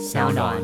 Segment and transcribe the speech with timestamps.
[0.00, 0.56] 小暖。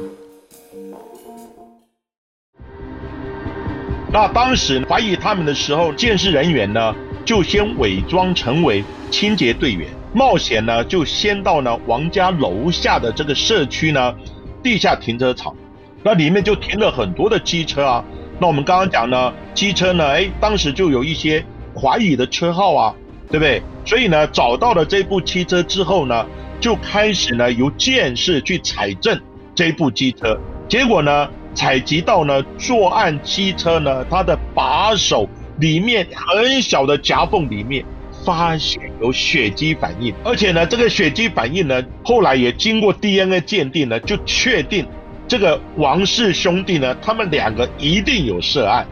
[4.11, 14.15] 那当时怀疑他们的时候，监视人员呢就先伪装成为清洁队员，冒险呢就先到呢王家楼下的这个社区呢
[14.63, 15.55] 地下停车场，
[16.03, 18.03] 那里面就停了很多的机车啊。
[18.39, 21.45] 那我们刚刚讲呢，机车呢，哎，当时就有一些
[21.79, 22.95] 怀疑的车号啊，
[23.31, 23.63] 对不对？
[23.85, 26.25] 所以呢，找到了这部汽车之后呢，
[26.61, 29.21] 就开始呢由鉴识去采证
[29.55, 30.39] 这部机车，
[30.69, 31.29] 结果呢。
[31.59, 35.27] 采集到呢，作案机车呢，它的把手
[35.59, 37.83] 里面很小的夹缝里面
[38.27, 44.87] 发现有血迹反应，而且呢，这个血迹反应呢，后来也经过 DNA 鉴定呢，就确定
[45.27, 48.87] 这个王氏兄弟呢，他们两个一定有涉案。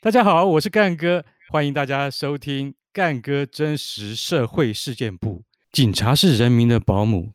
[0.00, 5.44] 大家好，我是干哥，欢迎大家收听干哥真实社会事件部。
[5.70, 7.30] 警察是人民的保姆，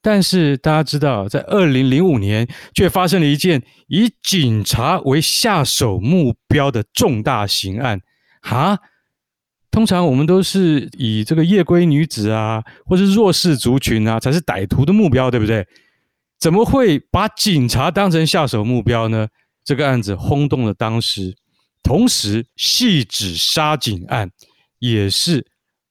[0.00, 8.00] 但是大家知道，在二零零五年却发生了一件以警察为下手目标的重大刑案。
[8.40, 8.80] 哈，
[9.70, 15.64] 通常我们都是以这个夜归女子啊，或是弱势族群啊，才是歹徒的目标，对不对？
[16.40, 19.28] 怎么会把警察当成下手目标呢？
[19.64, 21.36] 这个案子轰动了当时，
[21.82, 24.30] 同时细指杀警案
[24.78, 25.46] 也是。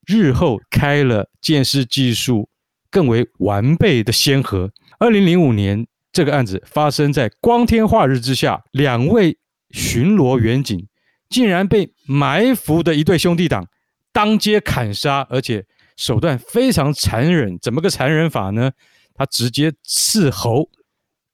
[0.08, 2.50] 日后开了监视技术
[2.89, 4.73] 更为完备的先河。
[4.98, 9.38] 二零零五年，这个案子发生在光天化日之下，两位
[9.70, 10.88] 巡逻员警
[11.30, 13.67] 竟然被埋伏的一对兄弟党
[14.11, 17.58] 当街砍杀，而且手段非常残忍。
[17.61, 18.72] 怎么个残忍法呢？
[19.14, 20.72] 他直接刺喉、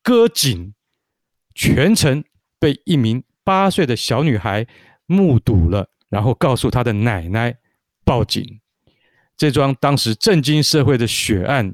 [0.03, 0.75] 割颈，
[1.55, 2.23] 全程
[2.59, 4.67] 被一名八岁的小女孩
[5.05, 7.55] 目睹了，然后告诉她的奶奶。
[8.03, 8.41] 报警，
[9.35, 11.73] 这桩当时震惊社会的血案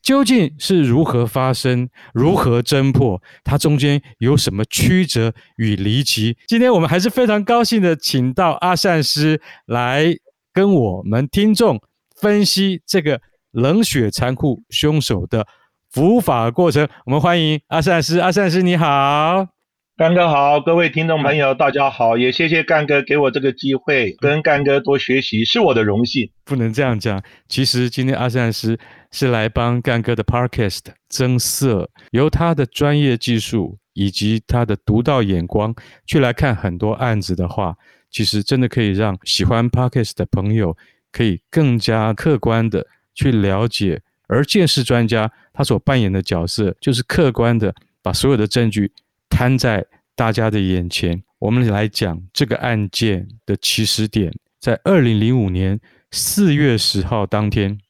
[0.00, 1.90] 究竟是如何发生？
[2.14, 3.20] 如何侦破？
[3.42, 6.38] 它中间有什么曲折与离奇？
[6.46, 10.16] 今天我们还是非常高兴的，请到阿善师来
[10.54, 11.78] 跟我们听众
[12.16, 13.20] 分析这个
[13.50, 15.46] 冷血残酷凶手的
[15.90, 16.88] 伏法过程。
[17.04, 19.53] 我们欢迎阿善师，阿善师你好。
[19.96, 26.28] 干哥好，各位听众朋友，大家好，也谢谢干哥给我这个机会，跟干哥多学习是我的荣幸。
[26.44, 28.76] 不能这样讲，其实今天阿善师
[29.12, 35.72] 是来帮干哥的 Podcast 增色，由他的专业技术以及他的独到眼光
[36.04, 37.76] 去来看很多案子的话，
[38.10, 40.76] 其实真的可以让喜欢 Podcast 的朋友
[41.12, 42.84] 可以更加客观的
[43.14, 47.72] 去了解，而鉴识专家他所扮演的角色就是客观的
[48.02, 48.90] 把所有的证据。
[49.34, 49.84] 摊在
[50.14, 55.80] 大家的眼前，我们来讲这个案件的起始点，在二零零五年
[56.12, 57.80] 四月十号当天，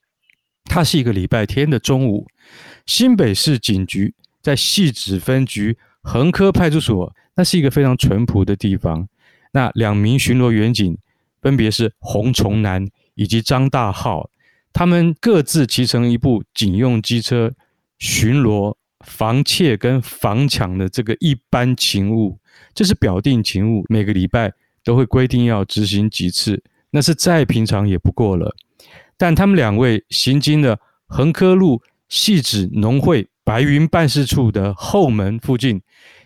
[0.64, 2.26] 它是一个礼拜天的中午，
[2.86, 9.06] 新北市警局在汐止分局横科派出所，那是一个非常淳朴的地方。
[9.52, 10.96] 那两名巡逻员警
[11.42, 14.30] 分别是洪崇南以及张大浩，
[14.72, 17.52] 他们各自骑乘一部警用机车
[17.98, 18.76] 巡逻。
[19.06, 22.38] 防窃跟防抢的这个一般勤务，
[22.74, 28.54] 这是表定勤务，每个礼拜都会规定要执行几次，那是再平常也不过了。
[29.16, 35.82] 但他们两位行经了横科路细指农会白云办事处的后门附近，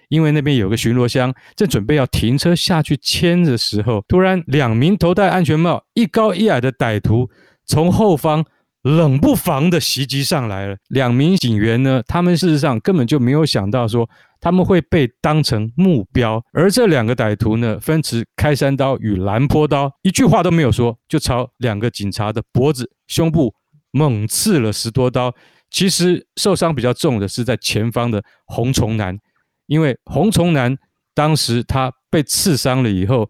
[0.09, 7.29] 因为那边有个巡逻箱，正准备要停车下去牵的时候，突然两名头戴安全帽、一高一矮的歹徒
[7.67, 8.45] 从后方。
[8.89, 14.09] 冷不防的袭击上来了，两名警员呢，他们事实上根本就没有想到说
[14.41, 23.53] 他们会被当成目标，而这两个歹徒呢，分持开山刀与蓝坡刀，一句话都没有说，就朝两个警察的脖子、胸部
[23.91, 25.35] 猛刺了十多刀。
[25.71, 29.19] 其实受伤比较重的是在前方的红虫男，
[29.67, 30.75] 因为红虫男
[31.15, 33.29] 当时他被刺伤了以后，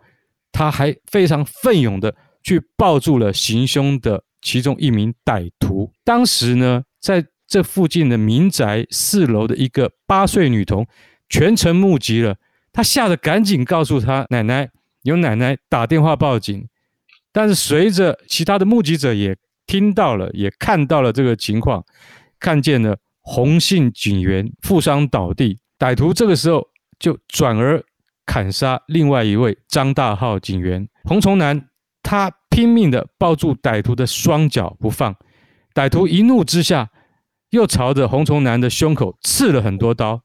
[0.53, 2.15] 他还非常奋勇的
[2.45, 4.23] 去抱住了行凶的。
[4.41, 10.87] 其中一名歹徒，当时呢，在这附近的民宅四楼的一个八岁女童，
[11.29, 12.37] 全程目击了。
[12.73, 14.71] 她吓得赶紧告诉她奶奶，
[15.03, 16.69] 由奶奶打电话报警。
[17.33, 19.37] 但是随着其他的目击者也
[19.67, 21.85] 听到了，也看到了这个情况，
[22.39, 26.69] 看见了洪姓警员负伤倒地，歹徒这个时候
[26.99, 27.83] 就转而
[28.25, 31.69] 砍杀另外一位张大浩警员洪崇南，
[32.03, 32.33] 他。
[32.59, 35.15] 拼命地抱住歹徒的双脚不放，
[35.73, 36.91] 歹徒一怒之下，
[37.51, 40.21] 又朝着红虫男的胸口刺了很多刀。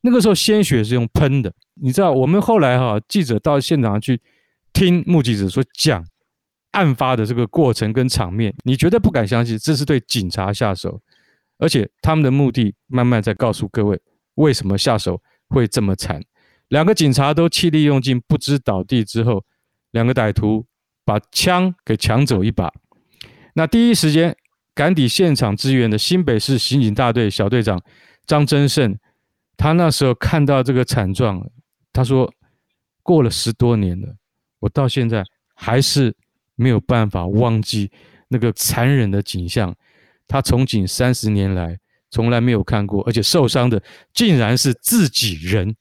[0.00, 4.20] 那个时候鲜血是用喷的，你知道，我们后来哈记者到现场去
[4.72, 6.04] 听目击者说讲，
[6.72, 11.00] 案发的这个过程跟场面，你绝对不敢相信这是对警察下手，
[11.58, 14.00] 而且他们的目的慢慢在告诉各位
[14.34, 16.20] 为什么下手会这么惨。
[16.70, 19.44] 两个警察都气力用尽，不知倒地之后，
[19.92, 20.66] 两个歹徒
[21.08, 22.70] 把枪给抢走一把。
[23.54, 24.36] 那第一时间
[24.74, 27.80] 赶抵现场支援的新北市刑警大队小队长
[28.26, 28.94] 张真胜，
[29.56, 31.42] 他那时候看到这个惨状，
[31.94, 32.30] 他说
[33.02, 34.16] ：“过了十多年了，
[34.58, 35.24] 我到现在
[35.54, 36.14] 还是
[36.54, 37.90] 没有办法忘记
[38.28, 39.74] 那个残忍的景象。
[40.26, 41.78] 他从警三十年来
[42.10, 43.82] 从来没有看过，而且受伤的
[44.12, 45.74] 竟然是自己人。”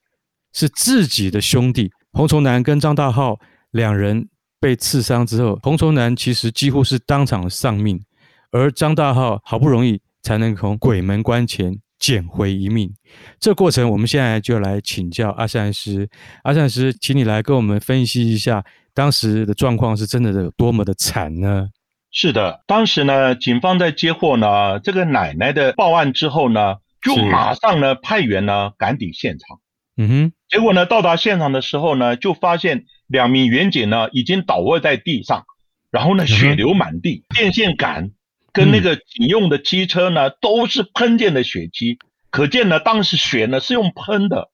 [0.53, 3.39] 是自己的兄弟洪崇南跟张大浩
[3.69, 4.27] 两人
[4.59, 7.99] 被刺伤之后，洪崇南其实几乎是当场丧命，
[8.51, 12.91] 而张大浩好不容易才能从鬼门关前捡回一命。
[13.39, 16.09] 这过程，我们现在就来请教阿善师。
[16.43, 18.63] 阿善师，请你来跟我们分析一下
[18.93, 21.69] 当时的状况是真的有多么的惨呢？
[22.09, 29.59] 是的，当时呢，警方在接获呢这个奶奶的报案之后呢，就马上呢派员呢赶抵现场。
[29.97, 35.45] 嗯哼，结果呢，到达现场的时候呢，就发现两名员警呢已经倒卧在地上，
[35.91, 38.11] 然后呢血流满地，嗯、电线杆
[38.51, 41.99] 跟那个警用的机车呢、嗯、都是喷溅的血迹，
[42.29, 44.49] 可见呢当时血呢是用喷的，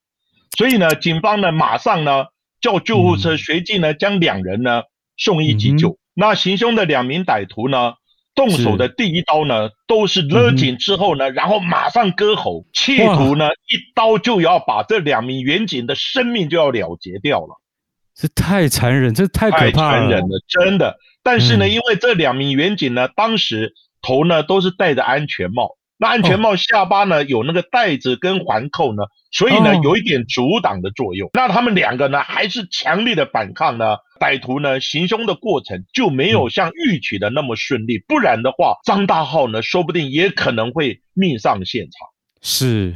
[0.57, 2.25] 所以呢警方呢马上呢
[2.61, 4.83] 叫救护车，随即呢将两人呢
[5.17, 5.89] 送医急救。
[5.89, 7.94] 嗯、那行凶的两名歹徒呢，
[8.35, 17.59] 动手的第一刀呢，都是勒紧之后呢，然后马上割喉，企图呢一刀就要把这两名员警的生命就要了结掉了。
[18.15, 20.95] 这太残忍，这太可怕了，太残忍了，真的。
[21.24, 25.77] 但是呢，因为这两名员警呢，当时头呢都是戴着安全帽。
[25.98, 31.30] 那安全帽下巴呢有那个带子跟环扣呢，所以呢有一点阻挡的作用。
[31.33, 38.00] 那他们两个呢还是强烈的反抗呢，歹徒呢行凶的过程就没有像预期的那么顺利。
[38.06, 41.92] 不然的话，张大浩呢说不定也可能会命丧现场。
[42.42, 42.94] 是。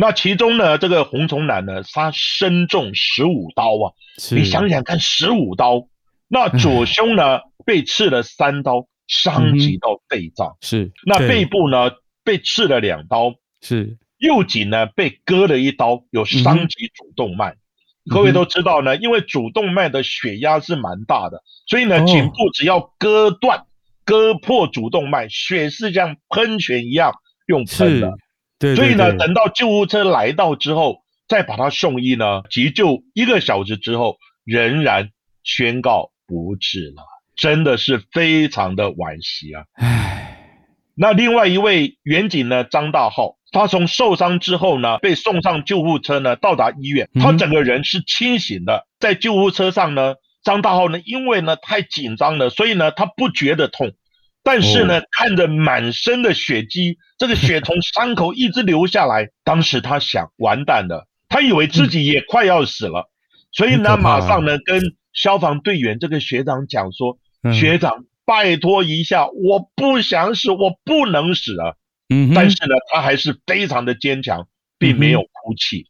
[0.00, 3.92] 那其中呢这个洪崇南呢，他身中十五刀啊，
[4.30, 5.86] 你想想看，十五刀，
[6.26, 10.56] 那左胸呢被刺了三刀，伤及到肺脏。
[10.62, 10.90] 是。
[11.04, 11.90] 那背部呢？
[12.22, 17.50] 被刺了两刀，是右颈呢被割了一刀，有伤及主动脉。
[17.50, 23.64] 嗯、各位都知道呢，因为主动脉的血压是蛮大的，所以呢，颈部只要割断、
[24.04, 27.12] 割破主动脉，血是像喷泉一样
[27.46, 28.12] 用喷的。
[28.60, 35.08] 对，对，对，所以呢，等到救护车来到之后，再把他送医呢，急救一个小时之后，仍然
[35.42, 37.02] 宣告不治了，
[37.34, 39.64] 真的是非常的惋惜啊！
[39.74, 40.36] 唉。
[40.94, 48.86] 那另外一位远警呢，张大浩，他从受伤之后呢，被送上救护车呢，到达医院，他整个人是清醒的。
[48.98, 53.92] 在救护车上呢，张大浩呢，因为呢太紧张了，所以呢他不觉得痛，
[54.42, 63.10] 但是呢看着满身的血迹， 这个血从伤口一直流下来，当时他想完蛋了，他以为自己也快要死了，
[63.52, 64.80] 所以呢马上呢跟
[65.12, 67.18] 消防队员这个学长讲说，
[67.52, 68.04] 学长。
[68.26, 71.74] 拜托一下，我不想死，我不能死啊！
[72.10, 74.46] 嗯，但是呢，他还是非常的坚强，
[74.78, 75.86] 并没有哭泣。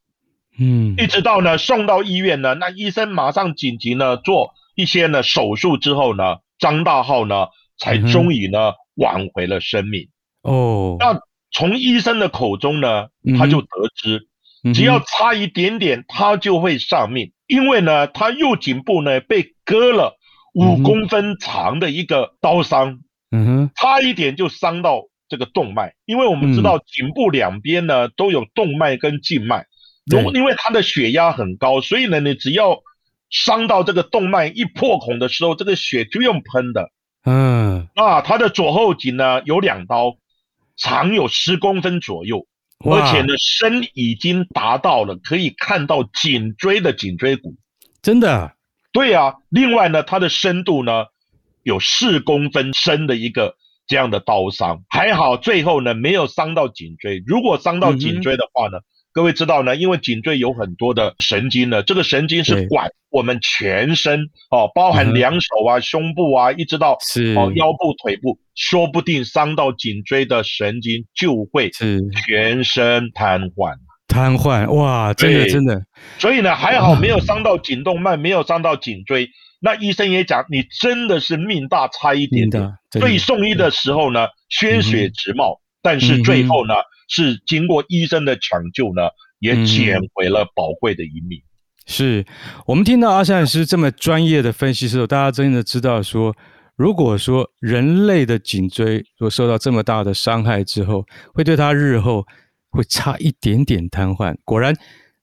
[0.59, 7.49] 嗯，一直到呢送到医院呢，那医生马上紧急呢做一些呢手术之后呢，张大浩呢
[7.81, 10.09] 才终于呢挽回了生命。
[10.43, 11.19] 哦，那
[11.51, 14.29] 从医生的口中呢，他就得知，
[14.73, 20.17] 只要差一点点，他就会丧命，因为呢，他右颈部呢被割了。
[20.53, 22.99] 五公分长的一个刀伤，
[23.31, 29.67] 嗯哼，差一点就伤到这个动脉，因为我们知道颈部两边呢都有动脉跟静脉，
[30.07, 32.81] 如因为他的血压很高，所以呢你只要
[33.31, 36.91] 伤到这个动脉一破孔的时候，这个血就用喷的，
[37.25, 40.17] 嗯，啊，他的左后颈呢有两刀，
[40.77, 42.47] 长有十公分左右，
[42.79, 47.57] 而且呢深已经达到了可以看到颈椎的颈椎骨，
[48.01, 48.55] 真的。
[48.93, 51.05] 对啊，另外呢，它的深度呢
[51.63, 53.55] 有四公分深的一个
[53.87, 57.23] 这样的刀伤，还好最后呢没有伤到颈椎。
[57.27, 67.35] 如果伤到颈椎的话呢，嗯、各位知道呢，因为颈椎有很多的神经呢，这个神经是管我们全身哦，包含两手啊、嗯、胸部啊，一直到是。
[67.35, 71.71] 哦腰部、腿部，说不定伤到颈椎的神经就会
[72.25, 73.75] 全身瘫痪。
[74.07, 75.81] 瘫痪哇，真的真的，
[76.19, 79.29] 所以呢还好没有伤到颈动脉，没有伤到颈椎。
[79.61, 82.73] 那医生也讲，你真的是命大差一点点。
[82.99, 86.75] 所以送医的时候呢，鲜血直冒，但是最后呢
[87.11, 89.03] 是经过医生的抢救呢，
[89.41, 91.43] 也捡回了宝贵的一命。
[91.87, 92.25] 是
[92.67, 96.35] 我们听到阿善师这么专业的分析之后，大家真的知道说，
[96.77, 102.25] 如果说人类的颈椎如果受到这么大的伤害之后，会对他日后
[102.71, 104.37] 会差一点点瘫痪。
[104.45, 104.73] 果然，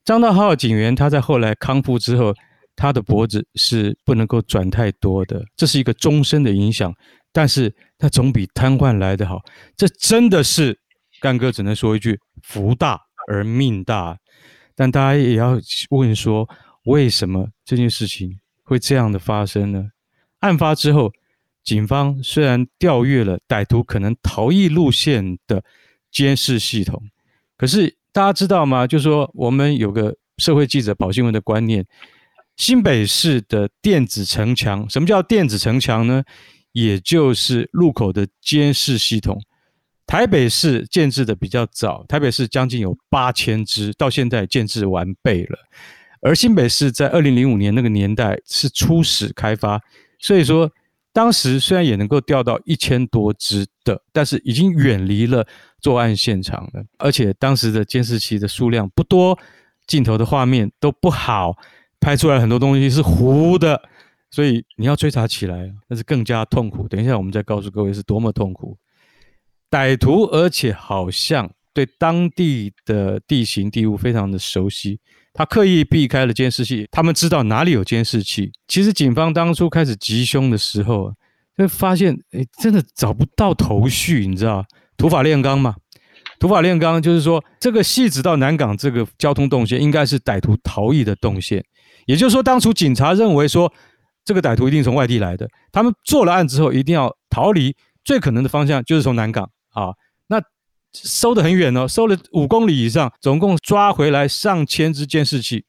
[0.03, 2.34] 张大浩警员他在后来康复之后，
[2.75, 6.94] 他的脖子是不能够转太多的，这是一个终身的影响。
[7.32, 9.39] 但是，他总比瘫痪来得好。
[9.77, 10.77] 这真的是
[11.19, 14.17] 干哥只能说一句：福大而命大。
[14.75, 15.59] 但大家也要
[15.89, 16.47] 问说，
[16.86, 19.89] 为什么这件事情会这样的发生呢？
[20.39, 21.12] 案发之后，
[21.63, 25.63] 警方虽然调阅了歹徒可能逃逸路线的
[26.12, 27.01] 监视系统，
[27.57, 28.86] 可是大家知道吗？
[28.86, 31.83] 就说，我们有个社会记者跑新闻的观念，
[32.55, 36.24] 新北市的电子城墙，什么叫电子城墙呢？
[36.71, 39.41] 也就是路口的监视系统。
[40.08, 45.60] 台北市建制的比较早，台北市将近有八千支，到现在建制完备了。
[46.22, 49.80] 而新北市在二零零五年那个年代是初始开发，
[50.18, 50.72] 所以说
[51.12, 55.46] 当时虽然也能够调到一千多支的，但是已经远离了
[55.82, 56.84] 作案现场了。
[56.98, 59.38] 而且当时的监视器的数量不多，
[59.86, 61.56] 镜头的画面都不好，
[62.00, 63.82] 拍出来很多东西是糊的，
[64.32, 66.88] 所以你要追查起来那是更加痛苦。
[66.88, 68.78] 等一下我们再告诉各位是多么痛苦。
[69.69, 75.00] 歹徒，而且好像对当地的地形地物非常的熟悉，
[75.33, 76.88] 他刻意避开了监视器。
[76.91, 78.51] 他们知道哪里有监视器。
[78.67, 81.12] 其实警方当初开始缉凶的时候，
[81.57, 84.65] 就发现，哎，真的找不到头绪，你知道？
[84.97, 85.75] 土法炼钢嘛，
[86.39, 91.63] 土法炼钢就是说，这个戏子到南港这个交通动线，应该是歹徒逃逸的动线。
[92.05, 93.71] 也就是说，当初警察认为说，
[94.25, 99.47] 这个歹徒一定从外地来的，他们做了案之后，一定要逃离，最可能的方向就是从南港。
[99.77, 99.93] 啊，
[100.27, 100.41] 那
[100.93, 105.65] 收得很远哦，收了五公里以上，总共抓回来上千只监视器。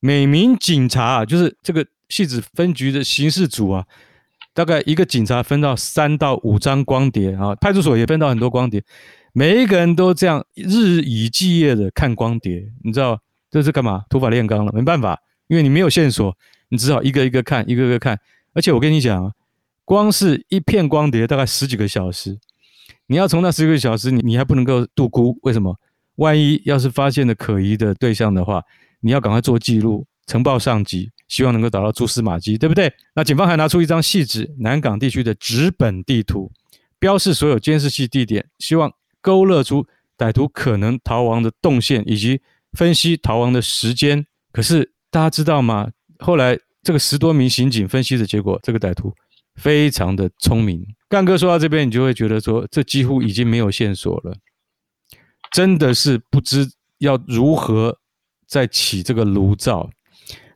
[0.00, 3.84] 每名警察啊，就是这个戏子分局的刑事组啊，
[4.54, 8.82] 大概一个警察分到三到五张光碟啊，派出所也分到很多光碟，
[9.32, 14.04] 每一个人都这样日以继夜的看光碟，你知道这是干嘛？
[14.08, 16.34] 土法炼钢了，没办法，因为你没有线索，
[16.68, 18.18] 你只好一个一个看，一个个看。
[18.54, 19.32] 而且我跟你讲啊，
[19.84, 22.38] 光是一片光碟大概十几个小时。
[23.06, 25.76] 你要从那十个小时，你你还不能够度估，为什么？
[26.16, 28.62] 万一要是发现了可疑的对象的话，
[29.00, 32.92] 你要赶快做记录，呈报上级，希望能够找到蛛丝马迹，对不对？
[33.14, 36.50] 那警方还拿出一张细纸南港地区的纸本地图，
[36.98, 39.86] 标示所有监视器地点，希望勾勒出
[40.16, 42.40] 歹徒可能逃亡的动线以及
[42.72, 44.26] 分析逃亡的时间。
[44.50, 45.90] 可是大家知道吗？
[46.18, 49.14] 后来这个十多名刑警分析的结果，这个歹徒
[49.56, 50.86] 非常的聪明。
[51.08, 54.36] 干哥说到这边，你就会觉得说，这几乎已经没有线索了，
[55.52, 57.98] 真的是不知要如何
[58.46, 59.90] 再起这个炉灶。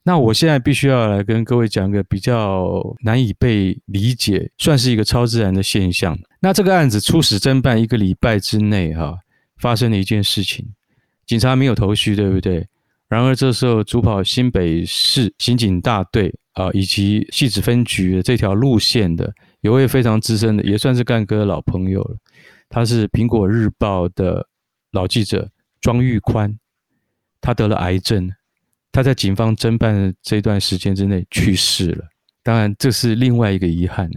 [0.03, 6.19] 那我现在必须要来跟各位讲一个比较难以被理解，算是一个超自然的现象。
[6.41, 9.19] 那这个案子初始侦办一个礼拜之内，哈，
[9.59, 10.67] 发生了一件事情，
[11.27, 12.67] 警察没有头绪，对不对？
[13.11, 19.31] 然而这时候主跑新北市刑警大队啊，以及汐止分局的这条路线的。
[19.63, 22.17] 有位非常资深的，也算是干哥的老朋友了。
[22.69, 24.47] 他是苹果日报的
[24.93, 25.51] 老记者
[25.81, 26.57] 庄玉宽，
[27.41, 28.31] 他得了癌症，
[28.93, 32.05] 他在警方侦办这段时间之内去世了。
[32.45, 34.09] 当然，这是另外一个遗憾。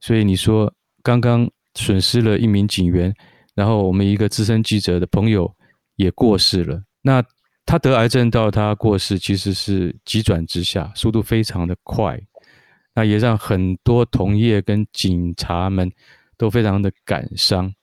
[0.00, 0.70] 所以你说，
[1.02, 3.12] 刚刚损失了一名警员，
[3.54, 5.50] 然后我们一个资深记者的朋友
[5.96, 6.82] 也过世了。
[7.00, 7.24] 那
[7.66, 12.20] 他得癌症到他过世，其实是急转直下，速度非常的快。
[12.94, 15.90] 那也让很多同业跟警察们
[16.36, 17.74] 都非常的感伤。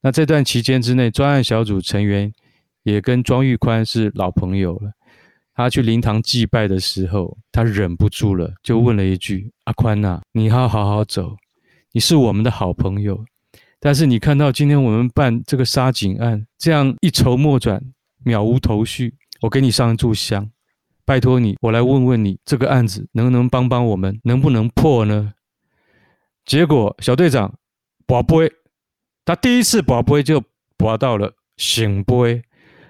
[0.00, 2.32] 那这段期间之内，专案小组成员
[2.82, 4.92] 也跟庄玉宽是老朋友了。
[5.54, 11.36] 他去灵堂祭拜的时候，他忍不住了，就问了一句：“阿宽呐，你要好好走，
[11.92, 13.24] 你是我们的好朋友。
[13.80, 17.82] 但是你看到今天我们办这个杀警案，这样一筹莫展，
[18.24, 20.50] 渺无头绪，我给你上一炷香。”
[21.04, 25.32] 拜托你，我来问问你，这个案子能不能帮帮我们，能不能破呢？
[26.44, 27.58] 结果小队长
[28.06, 28.52] 跋杯，
[29.24, 30.42] 他第一次跋杯就
[30.76, 32.42] 跋到了醒杯，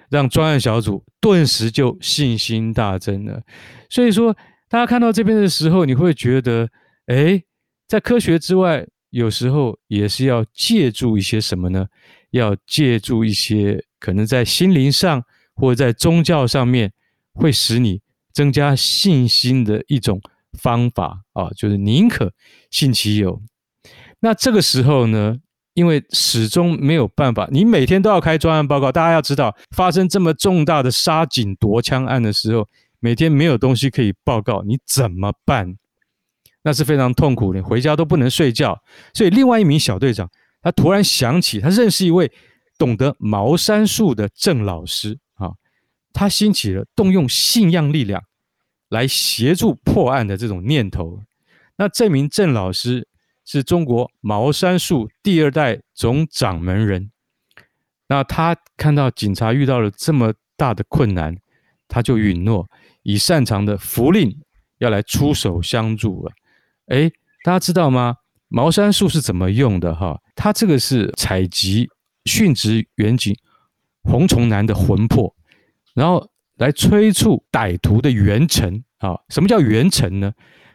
[0.09, 3.41] 让专案小组顿时就信心大增了。
[3.89, 4.35] 所以说，
[4.67, 6.69] 大家看到这边的时候，你会觉得，
[7.05, 7.41] 哎，
[7.87, 11.87] 在科学之外，有时候也是要借助一些什么呢？
[12.31, 15.23] 要借助一些可能在心灵上
[15.59, 16.91] 或者在宗教上面，
[17.33, 18.01] 会使你。
[18.31, 20.21] 增加信心的一种
[20.53, 22.31] 方法啊，就是宁可
[22.69, 23.41] 信其有。
[24.19, 25.35] 那这个时候呢，
[25.73, 28.91] 因为始终没有办法，你每天都要开专案报告。
[28.91, 32.65] 大家要知道，发生这么重大的杀警夺枪案的时候，
[32.99, 35.75] 每天没有东西可以报告，你怎么办？
[36.63, 38.79] 那是非常痛苦的，回家都不能睡觉。
[39.13, 40.29] 所以另外一名小队长，
[40.61, 42.31] 他突然想起，他认识一位
[42.77, 45.17] 懂得茅山术的郑老师，
[46.19, 48.21] 他兴起了动用信仰力量
[48.89, 51.21] 来协助破案的这种念头。
[51.77, 53.07] 那这名郑老师
[53.45, 57.09] 是中国茅山术第二代总掌门人。
[58.09, 61.37] 那他看到警察遇到了这么大的困难，
[61.87, 62.69] 他就允诺
[63.03, 64.41] 以擅长的符令
[64.79, 66.33] 要来出手相助了。
[66.87, 67.09] 哎，
[67.45, 68.17] 大家知道吗？
[68.49, 69.95] 茅山术是怎么用的？
[69.95, 71.87] 哈，他这个是采集
[72.25, 73.33] 殉职员警
[74.03, 75.33] 洪崇南的魂魄，
[75.99, 76.25] 然后
[76.59, 78.81] 来催促歹徒的元辰。
[78.99, 80.31] 啊，什么叫元辰呢？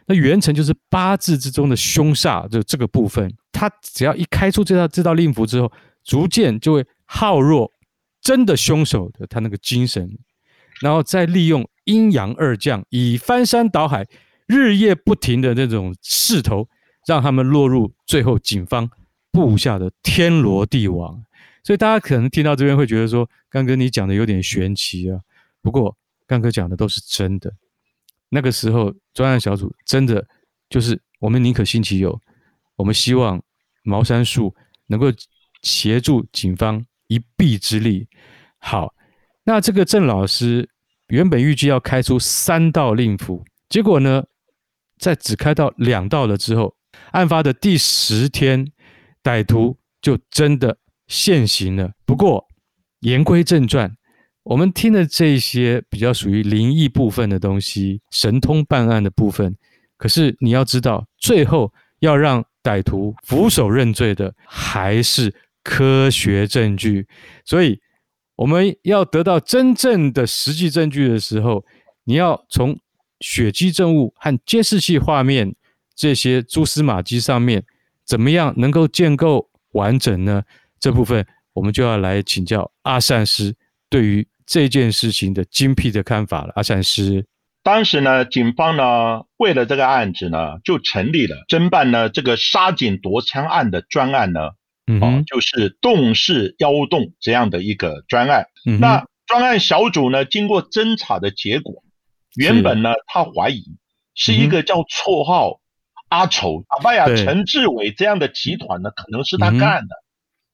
[0.07, 3.31] 那元辰就是八字之中的凶煞，就这个部分。
[3.51, 5.71] 他只要一开出这道这道令符之后，
[6.03, 7.71] 逐渐就会耗弱
[8.21, 10.09] 真的凶手的他那个精神，
[10.81, 14.03] 然后再利用阴阳二将以翻山倒海、
[14.47, 16.67] 日夜不停的那种势头，
[17.07, 18.89] 让他们落入最后警方
[19.31, 21.23] 布下的天罗地网。
[21.65, 25.19] 所以大家可能听到这边会觉得说，刚哥你讲的有点玄奇啊。
[25.61, 27.51] 不过刚哥讲的都是真的。
[28.29, 30.25] 那个时候专案小组真的
[30.69, 32.17] 就是我们宁可信其有，
[32.77, 33.41] 我们希望
[33.83, 34.55] 茅山术
[34.87, 35.07] 能够。
[35.61, 38.07] 协助警方一臂之力。
[38.59, 38.93] 好，
[39.45, 40.69] 那这个郑老师
[41.07, 44.23] 原本预计要开出三道令符，结果呢，
[44.99, 46.75] 在只开到两道了之后，
[47.13, 48.71] 案发的第十天，
[49.23, 50.77] 歹徒就真的
[51.07, 51.91] 现行了。
[52.05, 52.47] 不过
[52.99, 53.95] 言归正传，
[54.43, 59.55] 我们听的这些比较属于灵异部分的东西，神通办案的部分，
[59.97, 65.33] 可是你要知道，最后要让歹徒俯首认罪的，还是。
[65.67, 67.07] 科学证据，
[67.43, 67.81] 所以
[68.35, 71.65] 我们要得到真正的实际证据的时候，
[72.03, 72.79] 你要从
[73.19, 75.55] 血迹证物和监视器画面
[75.95, 77.63] 这些蛛丝马迹上面，
[78.05, 80.43] 怎么样能够建构完整呢？
[80.85, 83.55] 这部分我们就要来请教阿善师
[83.89, 86.53] 对于这件事情的精辟的看法了。
[86.55, 87.25] 阿善师，
[87.63, 94.51] 当时呢，警方呢为了这个案子呢，就成立了侦办呢这个杀警夺枪案的专案呢。
[94.85, 98.45] 嗯、哦，就是动势妖动这样的一个专案。
[98.67, 101.81] 嗯、那专案小组呢，经过侦查的结果，
[102.35, 103.63] 原本呢，他怀疑
[104.13, 105.59] 是一个叫绰号
[106.09, 109.95] 阿丑、阿拜亚陈志伟这样的集团呢，可能是他干的。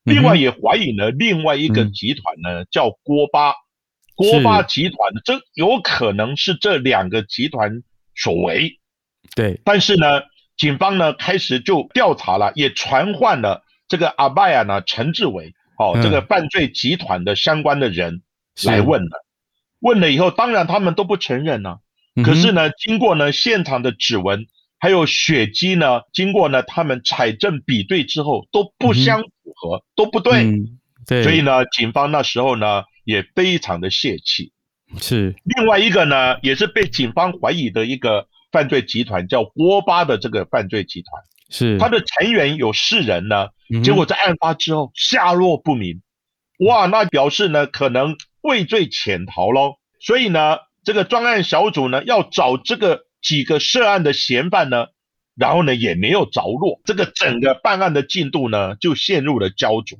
[0.06, 3.54] 嗯、另外也怀疑呢，另外一个集团呢，叫锅巴，
[4.16, 7.84] 锅巴集团，这有可能是这两个集团
[8.16, 8.80] 所为。
[9.36, 10.22] 对，但是呢，
[10.58, 13.64] 警方呢开始就调查了，也传唤了。
[13.88, 18.22] 这个阿拜亚呢，陈志伟，哦，这个犯罪集团的相关的人
[18.64, 19.26] 来问了，
[19.80, 21.72] 问了以后，当然他们都不承认呢、
[22.16, 22.24] 啊。
[22.24, 24.46] 可是呢，经过呢现场的指纹
[24.80, 30.52] 还有血迹呢，经过呢他们采证比对之后都不相符合，都不对。
[31.06, 31.24] 对。
[31.24, 34.52] 所以呢，警方那时候呢也非常的泄气。
[35.00, 35.36] 是。
[35.44, 41.24] 另外一个呢，也是被警方怀疑的一个犯罪集团，叫锅巴的这个犯罪集团。
[41.50, 43.50] 是他的成员有四人呢，
[43.84, 46.02] 结果在案发之后下落不明，
[46.60, 49.76] 哇，那表示呢可能畏罪潜逃喽。
[50.00, 54.88] 所以呢，这个专案小组呢要找这个几个涉案的嫌犯呢，
[55.36, 59.98] 然后呢也没有着落，这个整个办案的进度呢就陷入了焦灼。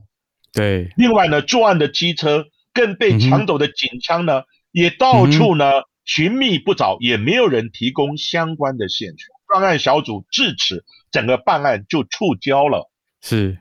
[0.54, 9.36] 对，另外呢，作案的机车更被抢走的警枪呢也到处呢寻觅不着，也没有人提供相关的线索。
[9.48, 10.84] 专案小组至此。
[11.12, 12.89] 整个办案就触礁了。
[13.22, 13.58] 是，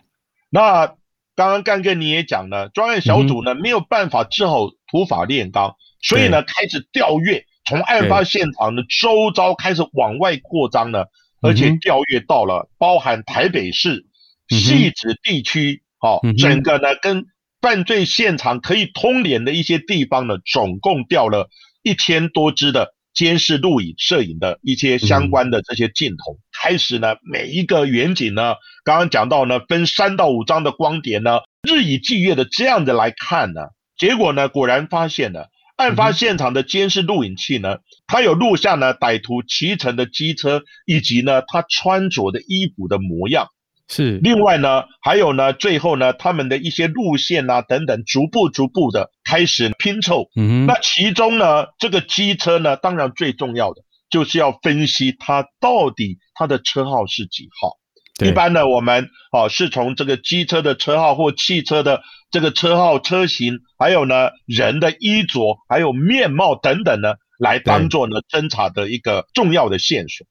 [0.51, 0.87] 那
[1.35, 11.07] 刚刚干哥你也讲了，专案小组呢、嗯、没有办法，只好土法炼钢，所以呢开始调阅，从案发现场的周遭开始往外扩张呢，
[11.41, 14.07] 而且调阅到了包含台北市、
[14.49, 17.27] 汐止地区，哦，整个呢跟
[17.61, 21.49] 犯罪现场可以通联的一些地方呢，总共调了
[21.83, 22.95] 一千多支的。
[23.13, 33.63] 监视录影、摄影的一些相关的这些镜头，嗯、开始呢，每一个远景呢，刚刚讲到呢，分三到五张的光碟呢，日以继夜的这样子来看呢，
[33.99, 35.49] 结果呢，果然发现了
[35.81, 43.49] 案发现场的监视录影器呢，嗯、它有录下呢歹徒骑乘的机车以及呢他穿着的衣服的模样。
[43.89, 50.29] 是，另外呢，还有呢，最后呢，他们的一些路线啊等等，逐步逐步的开始拼凑。
[50.37, 57.79] 嗯，那其中呢，这个机车呢，当然最重要的就是要分析它到底它的车号是几号。
[58.25, 70.27] 一般呢，我们啊是从这个机车的车号或汽车的这个车号、车型，还有呢人的衣着、还有面貌等等呢，来当做呢侦查的一个重要的线索。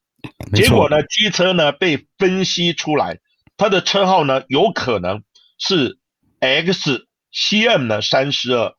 [0.54, 3.20] 结果呢，机车呢被分析出来，
[3.58, 5.24] 它的车号呢有可能
[5.58, 5.98] 是
[6.40, 8.74] XCM 呢三十二，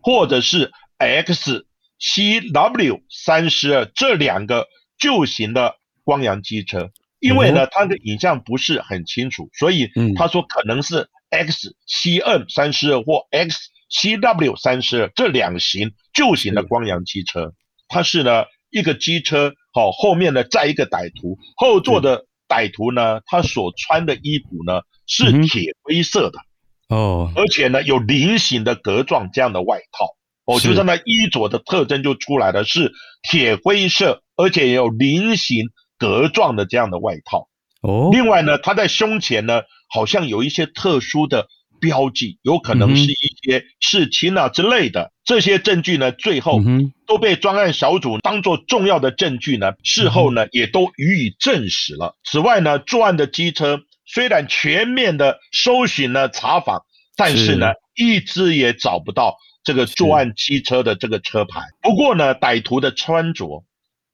[0.00, 17.52] 或者是 XCW 三十二这两个旧型的光阳机车，因为呢它的影像不是很清楚，所以他说可能是 XCM 三十二或 XCW 三十二这两型旧型的光阳机车，
[17.88, 19.52] 它是呢一个机车。
[19.72, 26.40] 好，后面呢载一个歹徒，后座的歹徒呢，他所穿的衣服呢是铁灰色的。
[26.88, 30.06] 哦，而且呢有菱形的格状这样的外套。
[30.44, 35.66] 哦，就是那衣着的特征就出来了，是铁灰色，而且也有菱形
[35.96, 37.48] 格状的这样的外套。
[37.82, 38.08] 哦。
[38.10, 41.48] 另外呢，他在胸前呢好像有一些特殊的。
[41.82, 46.60] 标记有可能是一些刺青啊之类的，这些证据呢，最后
[47.06, 52.18] 都被专案小组当做重要的证据呢，事后呢也都予以证实了。
[52.22, 56.82] 此外呢，作案的机车虽然全面的搜寻了查访，
[57.16, 61.62] 但是呢一直也找不到这个作案机车的这个车牌。
[61.80, 63.64] 不过呢，歹徒的穿着，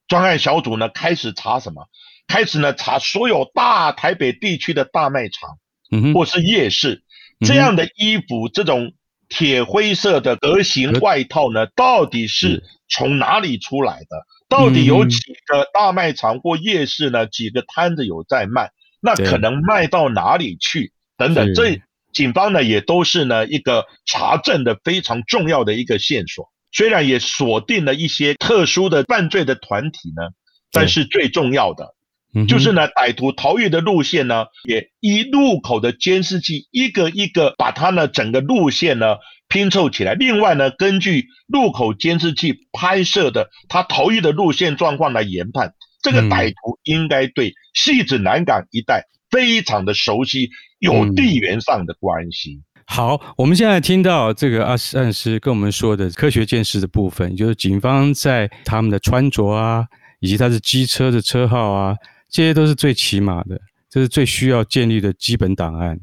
[0.06, 1.88] 专案小组呢开始查什么？
[2.28, 5.58] 开始呢查所有大台北地区的大卖场，
[5.90, 7.02] 嗯，或是夜市。
[7.40, 8.92] 这样的衣服，这种
[9.28, 14.26] 铁灰色的格型外套呢，到底是从哪里出来的？
[14.48, 17.26] 到底有几个大卖场或夜市呢？
[17.26, 18.70] 几个摊子有在卖？
[19.00, 20.92] 那可能卖到哪里去？
[21.18, 26.50] 等等，这警方呢也都是呢一个查证的非常重要的一个线索。
[26.72, 30.22] 虽然也锁定了一些特殊的犯罪的团体呢，
[30.70, 31.95] 但是最重要的。
[32.44, 39.16] 就是呢，歹徒逃逸的路线呢，也依路口的监视器一个一个把它呢整个路线呢
[39.48, 40.14] 拼凑起来。
[40.14, 45.72] 另外呢，根据路口监视器拍摄的他逃逸的路线状况来研判，
[46.02, 52.60] 这个歹徒应该对戏子南港一带非常的熟悉，有地缘上的关系。
[52.86, 59.86] 好，我们现在听到这个阿善师跟我们说的科学见识的部分，就是警方在他们的穿着啊，
[60.20, 61.96] 以及他的机车的车号啊。
[62.28, 65.98] 这些都是最起码的，这是最需要建立的基本档案。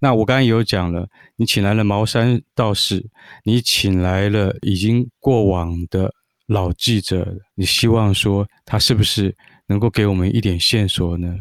[0.00, 3.08] 那我刚才有讲了，你请来了茅山道士，
[3.44, 6.12] 你请来了已经过往的
[6.46, 9.34] 老记者，你希望说他是不是
[9.66, 11.36] 能够给我们一点线索呢？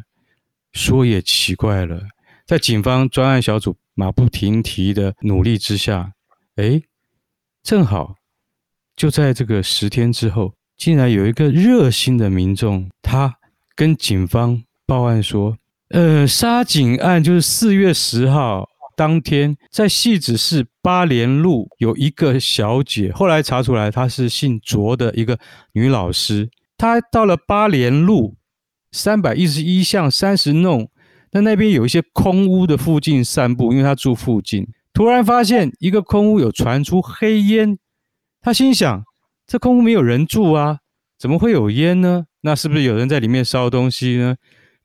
[0.73, 2.01] 说也奇怪了，
[2.45, 6.13] 在警方专案小组马不停蹄的努力之下，
[6.55, 6.81] 哎，
[7.63, 8.15] 正好
[8.95, 13.36] 就在这个十天之后，竟然有一个热心的民众，他。
[13.77, 15.55] 跟警方报案说，
[15.89, 25.37] 呃，杀警案就是四月十号当天，在汐止市八连路有一个小姐，后来查出来她是姓卓的一个
[25.73, 28.35] 女老师，她到了八连路
[28.91, 30.89] 三百一十一巷三十弄，
[31.33, 37.77] 那那边有一些空屋的附近散步，因为她住附近，突然发现一个空屋有传出黑烟，
[38.41, 39.03] 她心想，
[39.45, 40.79] 这空屋没有人住啊，
[41.17, 42.25] 怎么会有烟呢？
[42.41, 44.35] 那是不是有人在里面烧东西呢？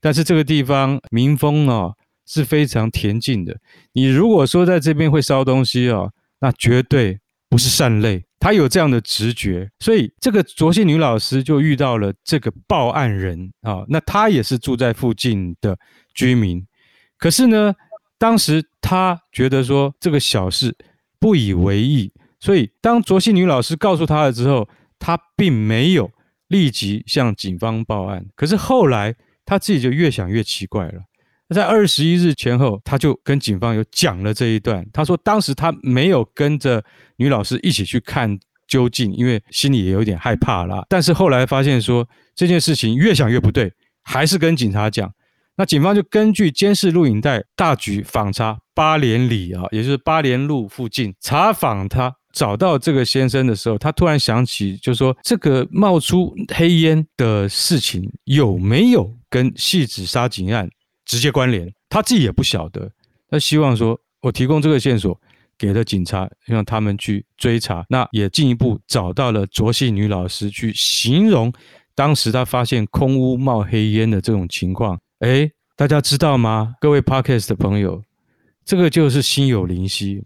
[0.01, 1.95] 但是这个地方民风哦
[2.27, 3.57] 是非常恬静的。
[3.93, 8.25] 你如果说在这边会烧东西哦，那绝对不是善类。
[8.41, 13.87] 他有这样的直觉，所以这个卓姓女老师就遇到了这个报案人啊、哦。
[13.89, 15.79] 那她也是住在附近的
[16.13, 16.67] 居民，
[17.19, 17.73] 可是呢，
[18.19, 20.77] 当时他觉得说这个小事
[21.21, 24.69] 不以为意，所以当卓姓女老师告诉他了之后，
[24.99, 26.11] 他并没有。
[26.53, 29.15] 立即向警方报案，可是后来
[29.47, 31.01] 他自己就越想越奇怪了。
[31.49, 34.87] 在二十一日前后，他就跟警方有讲了这一段。
[34.93, 36.83] 他说当时他没有跟着
[37.17, 40.85] 女老师一起去看究竟，因为心里也有点害怕啦。
[40.89, 45.11] 但是后来发现说这件事情越想越不对，还是跟警察讲。
[45.57, 52.15] 那警方就根据监视录影带大举访查八连里啊，也就是八连路附近查访他。
[52.33, 60.69] 找到这个先生的时候，他突然想起，就说这个冒出黑烟的事情有没有跟汐止杀警案
[61.05, 61.73] 直接关联？
[61.89, 62.91] 他自己也不晓得。
[63.29, 65.19] 他希望说，我提供这个线索
[65.59, 67.85] 给了警察，让他们去追查。
[67.89, 71.53] 那也进一步找到了卓姓女老师去形容
[71.95, 74.99] 当时他发现空屋冒黑烟的这种情况。
[75.19, 76.75] 哎，大家知道吗？
[76.81, 78.03] 各位 Podcast 的朋友，
[78.65, 80.23] 这个就是心有灵犀。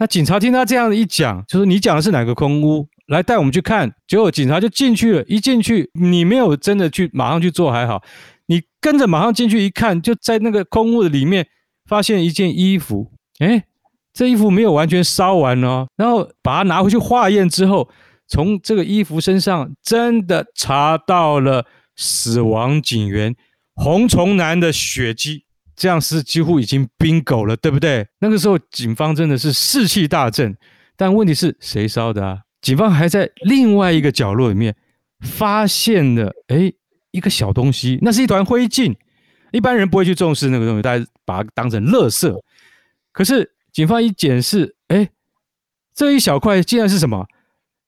[0.00, 2.88] 那警察听他这样一讲，就是你讲的是哪个空屋？
[3.08, 3.92] 来带我们去看。
[4.08, 8.02] 结果警察就进去了，一进去你没有真的去马上去做还好，
[8.46, 11.46] 你跟着马上进去一看，就在那个空屋的里面
[11.86, 13.64] 发现一件衣服，诶，
[14.14, 15.86] 这衣服没有完全烧完哦。
[15.96, 17.90] 然后把它拿回去化验之后，
[18.26, 23.36] 从这个衣服身上真的查到了死亡警员
[23.74, 25.44] 洪崇南的血迹，
[25.80, 28.06] 这样是几乎已经冰狗了，对不对？
[28.18, 30.54] 那个时候警方真的是士气大振，
[30.94, 32.40] 但问题是谁烧的啊？
[32.60, 34.76] 警方还在另外一个角落里面
[35.20, 36.70] 发现了，哎，
[37.12, 38.94] 一个小东西，那是一团灰烬。
[39.52, 42.30] 一般人不会去重视那个东西，大家把它当成垃圾。
[43.10, 45.08] 可是警方一检视，哎，
[45.94, 47.26] 这一小块竟然是什么？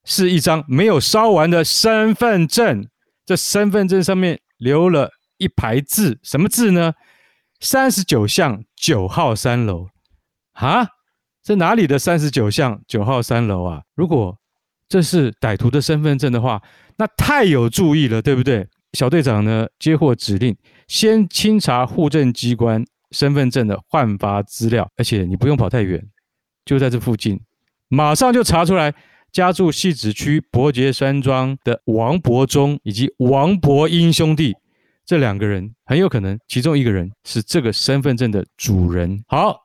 [0.03, 2.89] 是一张没有烧完的身份证。
[3.27, 6.95] 这身份证上面留了一排字，什么字呢？
[7.63, 9.87] 三十九巷九号三楼。
[10.55, 10.85] 啊，
[11.45, 13.83] 这哪里的三十九巷九号三楼啊？
[13.95, 14.37] 如果
[14.89, 16.61] 这是歹徒的身份证的话，
[16.97, 18.67] 那太有注意了，对不对？
[18.95, 20.55] 小队长呢，接获指令，
[20.89, 26.05] 先清查户政机关身份证的换发资料，而且你不用跑太远，
[26.65, 27.41] 就在这附近，
[27.89, 28.93] 马上就查出来，
[29.31, 34.55] 家住汐止区伯爵山庄的王伯忠以及王伯英兄弟
[35.05, 39.23] 这两个人，很有可能其中一个人是这个身份证的主人。
[39.27, 39.57] 好，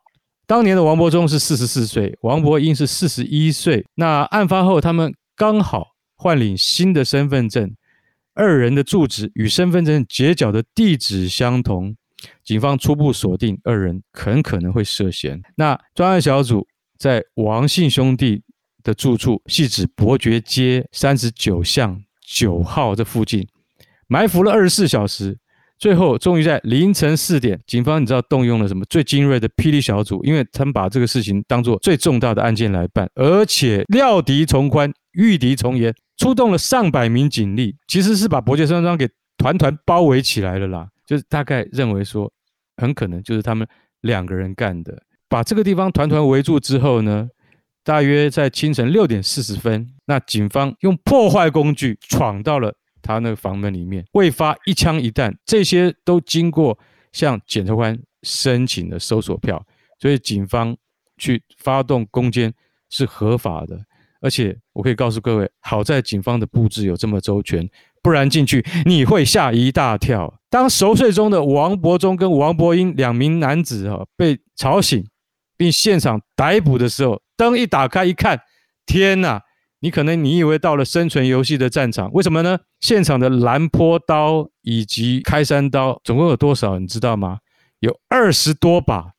[0.46, 3.86] 当年的王伯忠是四十四岁，王伯英是四十一岁。
[3.96, 7.76] 那案发后，他们刚好换领新的身份证。
[8.34, 11.96] 二人的住址与身份证截角的地址相同，
[12.44, 15.42] 警方初步锁定二人很可能会涉嫌。
[15.56, 16.68] 那专案小组
[17.00, 18.44] 在王姓兄弟
[18.84, 23.48] 的住处系指伯爵街三十九巷九号这附近
[24.08, 25.38] 埋伏了二十四小时，
[25.78, 35.94] 最后终于在凌晨四点，警方你知道动用了什么最精锐的霹雳小组，因为他们把这个事情当做最重大的案件来办，而且料敌从宽，遇敌从严。
[36.18, 40.88] 出动了上百名警力，其实是把伯爵山庄给团团包围起来了啦。
[41.06, 42.28] 就是大概认为说，
[42.78, 43.68] 很可能就是他们
[44.02, 44.98] 两个人干的。
[45.30, 47.30] 把这个地方团团围住之后呢，
[47.84, 56.78] 大约在清晨六点四十分，那警方用破坏工具闯到了他那个房门里面，未发一枪一弹，这些都经过
[57.12, 59.64] 向检察官申请的搜索票，
[60.00, 60.76] 所以警方
[61.18, 62.54] 去发动攻坚
[62.90, 63.80] 是合法的。
[64.20, 67.70] 而且我可以告诉各位，好在警方的布置有这么周全，
[68.02, 70.40] 不然进去你会吓一大跳。
[70.50, 75.06] 当熟睡中的王伯忠跟王伯英两名男子啊被吵醒，
[75.56, 78.42] 并现场逮捕的时候，灯一打开一看，
[78.88, 79.42] 天哪！
[79.80, 82.58] 你可能你以为到了生存游戏的战场，为什么呢？
[82.80, 86.80] 现场的蓝坡刀以及开山刀总共有多少？
[86.80, 87.40] 你知道吗？
[87.80, 89.12] 有二十多把。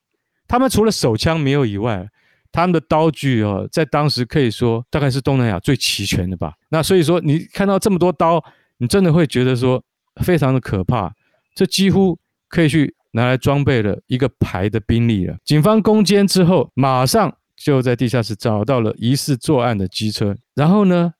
[0.48, 2.08] 他们除了手枪没有以外，
[2.50, 6.54] 他们的刀具哦，在当时可以说大概是东南亚最齐全的吧。
[6.70, 8.42] 那所以说，你看到这么多刀，
[8.78, 9.82] 你真的会觉得说
[10.22, 11.12] 非常的可怕。
[11.54, 12.18] 这几乎
[12.48, 15.36] 可以去拿来装备了一个排的兵力了。
[15.44, 21.12] 警方攻坚之后，马上就在地下室找到了疑似作案的机车，然后呢，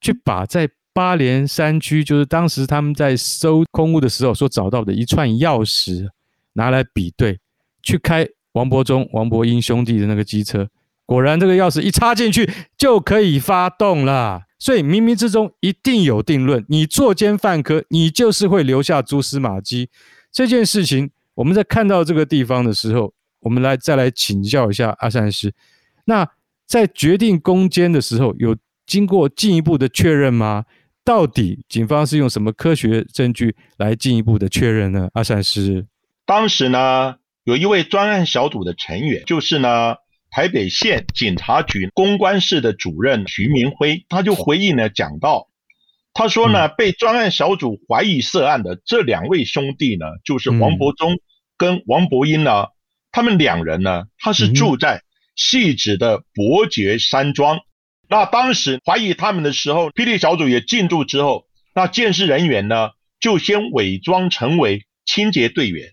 [0.00, 6.08] 去把在八连山区，就是当时他们在搜空屋的时候所找到的一串钥匙
[6.52, 7.38] 拿来比对，
[7.82, 10.68] 去开王伯忠、王伯英兄弟的那个机车。
[11.04, 14.42] 果然，这个钥匙一插进去就可以发动了。
[14.58, 16.64] 所以冥冥之中一定有定论。
[16.68, 19.90] 你作奸犯科，你就是会留下蛛丝马迹。
[20.32, 25.52] 这件事情，我们在看到这个地方的时候，我们来再来请教一下阿善师。
[26.06, 26.28] 那
[26.66, 30.64] 在决定攻坚的时候，有经过进一步的确认吗？
[31.04, 35.08] 到底警方是用什么科学证据来进一步的确认呢？
[35.12, 35.86] 阿善师，
[36.24, 39.96] 当时呢，有一位专案小组的成员，就是呢。
[40.28, 45.48] 台北县警察局公关室的主任徐明辉，他就回忆呢，讲到，
[46.12, 51.20] 他说呢，被专案小组怀疑涉案的这两位兄弟呢，就是王伯忠
[51.56, 52.66] 跟王伯英呢，
[53.12, 55.04] 他们两人呢，他是住在
[55.36, 57.60] 汐止的伯爵山庄。
[58.08, 65.92] 那当时怀疑他们的时候，霹雳小组也进驻之后，那监视人员呢，就先伪装成为清洁队员。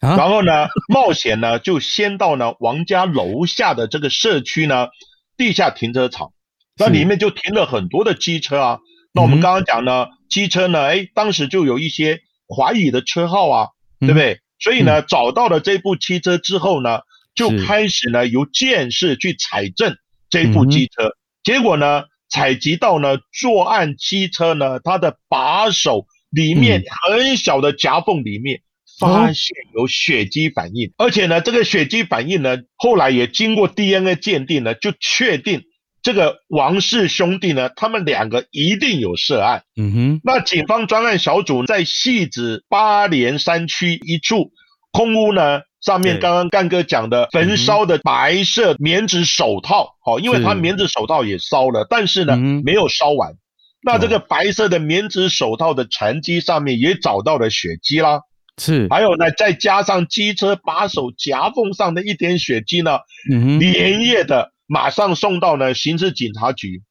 [0.00, 4.88] 啊、然后呢，冒险呢，就先到呢王家楼下的这个社区呢
[5.36, 6.30] 地下停车场，
[6.76, 8.78] 那里面就停了很多的机车啊。
[9.12, 13.68] 那我们刚刚讲呢，嗯、机车呢，哎，当时就有一些怀疑的车号啊，
[14.00, 14.40] 嗯、对不对？
[14.60, 17.00] 所以呢，找到了这部汽车之后呢，
[17.38, 19.96] 就开始呢由鉴识去采证
[20.28, 21.12] 这部机车。
[21.42, 28.60] 结果呢，采集到呢作案机车呢它的把手里面很小的夹缝里面。
[29.00, 35.62] 发现有血迹反应，而且呢，这个血迹反应呢，后来也经过 DNA 鉴定呢，就确定
[36.02, 39.62] 这个王氏兄弟呢，他们两个一定有涉案。
[39.76, 44.50] 嗯哼，那警方专案小组在汐止八连山区一处
[44.90, 53.34] 空屋呢，上面刚刚干哥讲的焚烧的白色棉质手套，好，因为他棉质手套也烧了，但是呢，没有烧完。
[53.80, 58.22] 那这个白色的棉质手套的残迹上面也找到了血迹啦。
[58.60, 62.98] 是，还有呢，再加上机车把手夹缝上的一点血迹呢，
[63.30, 66.82] 嗯，连夜的马上送到呢刑事警察局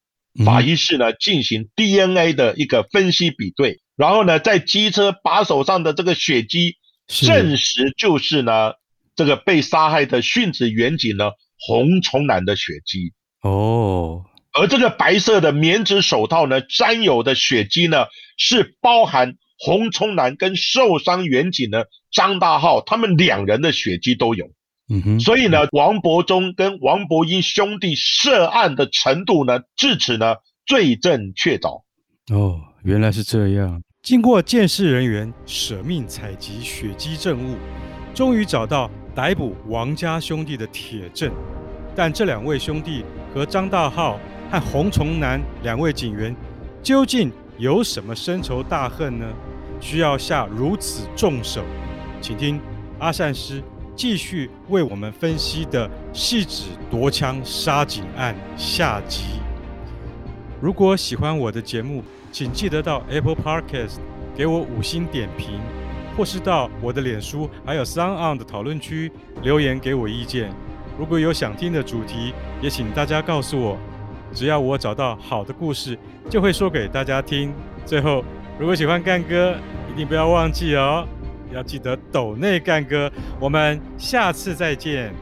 [0.46, 6.77] 法医室呢进行 DNA 的一个分析比对，然后呢，在机车把手上的这个血迹
[7.08, 8.74] 证实就是呢
[9.16, 18.06] 这个被杀害的殉职远景呢洪崇南的血迹哦，而这个白色的棉质手套呢沾有的血迹呢
[18.38, 19.36] 是包含。
[19.60, 24.46] 洪崇南跟受伤远景呢，张大浩他们两人的血迹都有，
[24.88, 30.36] 嗯哼，所以呢，王伯忠跟王伯英兄弟涉案的程度呢，至此呢，
[30.68, 31.82] 罪证确凿。
[32.32, 33.82] 哦，原来是这样。
[34.04, 37.58] 经过鉴识人员舍命采集血迹证物，
[38.14, 41.30] 终于找到逮捕王家兄弟的铁证。
[41.94, 44.18] 但这两位兄弟和张大浩
[44.50, 46.34] 和洪崇南两位警员
[46.82, 49.26] 究竟有什么深仇大恨呢？
[49.82, 51.62] 需要下如此重手，
[52.22, 52.62] 请听
[53.00, 53.62] 阿善师
[53.94, 59.24] 继续为我们分析的汐止夺枪杀警案下集。
[60.60, 63.98] 如果喜欢我的节目，请记得到 Apple Podcast
[64.36, 65.60] 给我五星点评，
[66.18, 69.12] 或是到我的脸书还有 SoundOn 的讨论区
[69.44, 70.52] 留言给我意见。
[70.98, 73.78] 如果有想听的主题，也请大家告诉我，
[74.34, 75.96] 只要我找到好的故事，
[76.28, 77.54] 就会说给大家听。
[77.86, 78.26] 最后，
[78.58, 79.56] 如果喜欢干哥，
[79.94, 81.08] 一定不要忘记哦，
[81.54, 83.12] 要记得抖内干哥。
[83.40, 85.14] 我们下次再见。